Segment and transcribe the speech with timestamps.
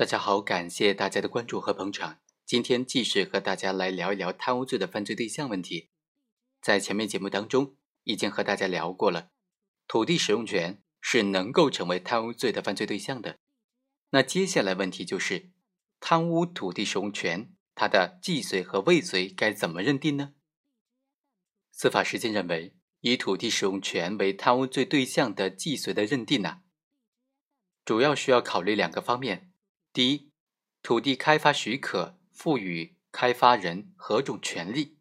[0.00, 2.20] 大家好，感谢大家的关注和捧场。
[2.46, 5.90] 今天继续和大家来聊一聊贪污罪的犯罪对象问题。
[6.62, 9.28] 在前面节目当中已经和大家聊过了，
[9.86, 13.40] 土地使用权是能够成为贪污罪的犯罪对象的。
[14.08, 15.50] 那接下来问题就是，
[16.00, 20.32] 贪污土地使用权它的既遂和未遂该怎么认定呢？
[21.72, 26.62] 司法实践认为，以土地使用权为贪污罪对象的既遂的认定呢，
[27.84, 29.48] 主要需要考虑两个方面。
[29.92, 30.30] 第一，
[30.84, 34.96] 土地开发许可赋予开发人何种权利？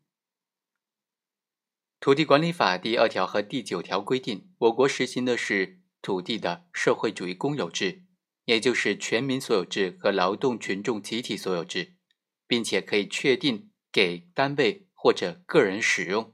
[1.99, 8.03] 土地管理法第二条和第九条规定，我国实行的是土地的社会主义公有制，
[8.45, 11.94] 也就是全民所有制和劳动群众集体所有制，
[12.47, 16.33] 并且可以确定给单位或者个人使用，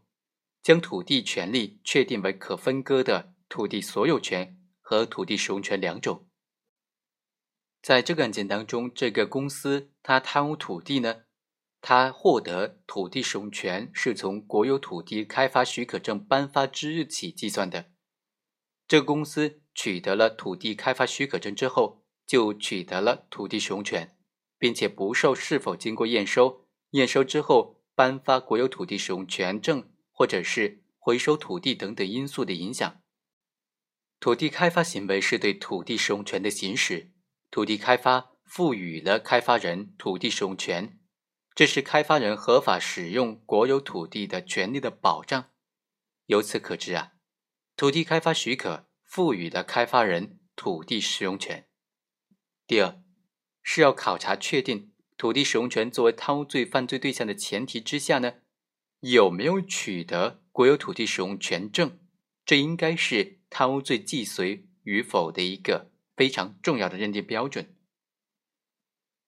[0.64, 6.25] 将土地权利确定为可分割的土地所有权和土地使用权两种。
[7.86, 11.26] 在这个案件当中，这个公司它贪污土地呢，
[11.82, 17.92] 它获得土地使用权是从国有土地开发许可证颁发之日起计算的。
[18.88, 24.18] 这个公司取得了土地开发许可证之后，就取得了土地使用权，
[24.58, 33.00] 并且不受是否经过验收、验收之后颁发国有土地使用权证或者是回收土地等等因素的影响。
[34.20, 37.12] 土地开发行为是对土地使用权的行使。
[37.50, 41.00] 土地开发赋予了开发人土地使用权，
[41.54, 45.52] 这是开发人合法使用国有土地的权利的保障。
[46.26, 47.14] 由此可知啊，
[47.78, 51.68] 土地开发许可赋予了开发人土地使用权。
[52.68, 53.02] 第二，
[53.62, 58.34] 是要考察确定土地使用权作为贪污罪犯罪对象的前提之下呢，
[59.00, 62.00] 有没有取得国有土地使用权证？
[62.46, 65.92] 这应该是贪污罪既遂与否的一个。
[66.16, 67.76] 非常重要的认定标准。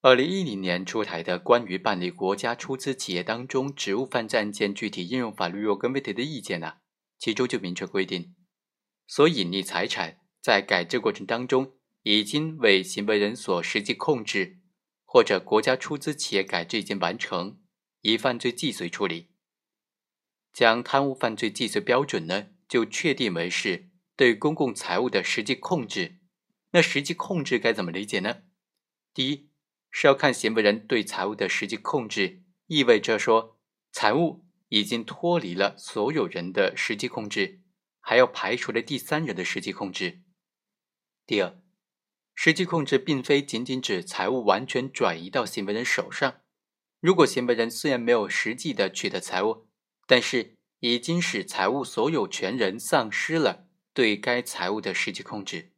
[0.02, 6.76] 二零一零年出台的《关于办理国家出资企业当中职务犯罪案件具体应用法律若干问题的意见》呢，
[7.18, 8.36] 其中就明确规定，
[9.08, 11.74] 所隐匿财产在改制过程当中
[12.04, 14.60] 已经为行为人所实际控制，
[15.04, 17.60] 或者国家出资企业改制已经完成，
[18.02, 19.32] 以犯罪既遂处理。
[20.54, 26.20] 将贪污犯罪既遂标准呢，就确定为是对公共财物的实际控制。
[26.72, 28.44] 那实际控制该怎么理解呢？
[29.14, 29.50] 第一
[29.90, 33.60] 是要看行为人对财物的实际控制，意味着说
[33.92, 37.62] 财物已经脱离了所有人的实际控制，
[38.02, 40.22] 还要排除了第三人的实际控制。
[41.26, 41.58] 第二，
[42.36, 46.42] 实际控制并非仅仅指财物完全转移到行为人手上，
[47.00, 49.68] 如果行为人虽然没有实际的取得财物，
[50.06, 55.72] 但是已经使财物所有权人丧失了对该财物的实际控制。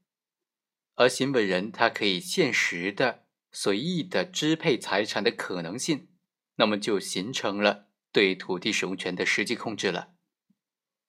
[0.99, 3.23] 而行为人他可以现实的、
[3.53, 6.09] 随意的支配财产的可能性，
[6.55, 10.11] 那么就形成了对土地使用权的实际控制了。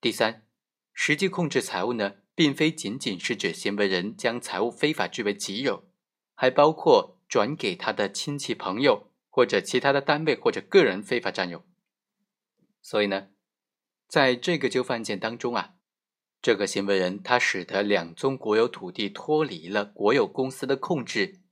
[0.00, 0.46] 第三，
[0.92, 5.90] 实际控制财物呢，并非仅仅是指行为人将财物非法据为己有，
[6.36, 11.66] 还包括转给他的亲戚朋友或者其他的单位或者个人非法占有。
[12.80, 13.30] 所以呢，
[14.06, 15.74] 在这个纠纷案件当中啊。
[16.42, 21.42] 这个行为人他使得两宗国有土地脱离了国有公司的控制，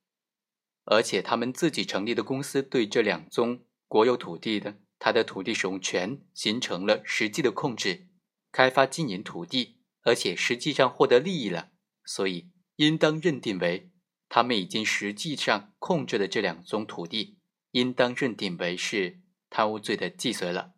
[0.85, 8.09] 而且他们自己成立的公司对这两宗国有土地的他的土地使用权形成了实际的控制，
[8.51, 11.71] 开发经营土地，而且实际上获得利益了，
[12.07, 13.91] 所以应当认定为
[14.31, 17.37] 他们已经实际上控制了这两宗土地，
[17.73, 20.73] 应当认定为是贪污罪的既遂了。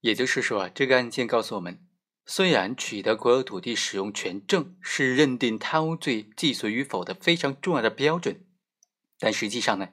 [0.00, 1.86] 也就是说啊，这个案件告诉我们。
[2.26, 8.44] 虽然取得国有土地使用权证是认定贪污罪既遂与否的非常重要的标准，
[9.18, 9.88] 但实际上呢，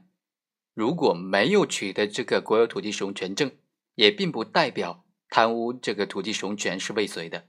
[0.73, 3.51] 如果没有取得这个国有土地使用权证，
[3.95, 7.47] 也并不代表贪污这个土地使用权是未遂的，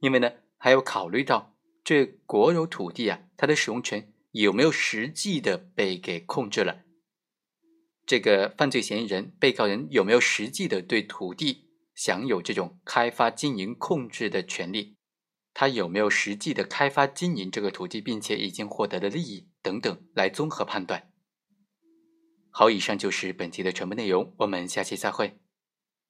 [0.00, 6.84] 因为呢，还要考虑到这国有土地啊，它的使用权有没有实际的被给控制了，
[8.06, 11.69] 这个犯罪嫌疑人、被告人有没有实际的对土地。
[12.02, 14.96] 享有这种开发经营控制的权利，
[15.52, 21.10] 他有没有实际的开发经营这个土地，并且已经获得了利益等等，来综合判断。
[22.48, 25.38] 好，以上就是本期的全部内容，我们下期再会。